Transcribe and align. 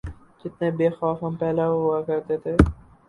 جتنے 0.41 0.67
بے 0.77 0.87
خوف 0.97 1.17
ہم 1.23 1.33
پہلے 1.41 1.65
ہوا 1.73 1.97
کرتے 2.07 2.35
تھے۔ 2.43 2.53